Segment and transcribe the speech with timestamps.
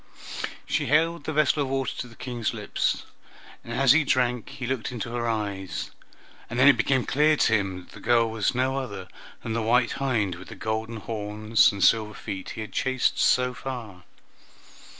[0.65, 3.03] She held the vessel of water to the King's lips,
[3.63, 5.91] and as he drank he looked into her eyes,
[6.49, 9.07] and then it became clear to him that the girl was no other
[9.43, 13.53] than the white hind with the golden horns and silver feet he had chased so
[13.53, 14.01] far.